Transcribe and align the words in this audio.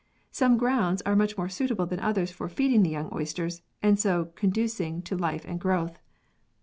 Some 0.31 0.57
grounds 0.57 1.03
are 1.03 1.15
much 1.15 1.37
more 1.37 1.47
suitable 1.47 1.85
than 1.85 1.99
others 1.99 2.31
for 2.31 2.49
feeding 2.49 2.81
the 2.81 2.89
young 2.89 3.13
oysters, 3.13 3.61
and 3.83 3.99
so 3.99 4.31
conducing 4.33 5.03
to 5.03 5.15
life 5.15 5.45
and 5.45 5.59
growth. 5.59 5.99